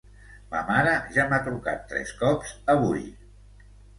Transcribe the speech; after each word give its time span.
Ma 0.53 0.59
mare 0.69 0.93
ja 1.17 1.25
m'ha 1.33 1.39
trucat 1.49 1.85
tres 1.93 2.15
cops 2.23 2.57
avui. 2.75 3.05